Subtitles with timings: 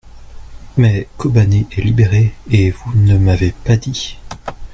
[0.77, 4.17] mais, Kobané est libérée et vous ne m'avez pas dit.